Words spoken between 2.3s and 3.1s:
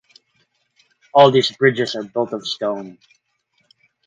of stone.